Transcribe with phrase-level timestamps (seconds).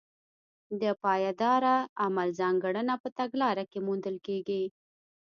[0.81, 4.63] د پایداره عمل ځانګړنه په تګلاره کې موندل کېږي.